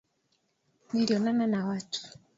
nilionana 0.93 1.47
na 1.47 1.65
watu 1.65 2.01